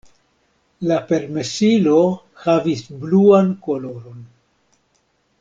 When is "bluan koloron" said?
3.05-4.27